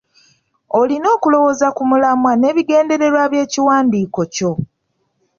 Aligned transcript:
Olina 0.79 1.07
okulowooza 1.15 1.67
ku 1.77 1.81
mulamwa 1.89 2.31
n'ebigendererwa 2.35 3.23
by'ekiwandiiko 3.31 4.21
kyo. 4.33 4.51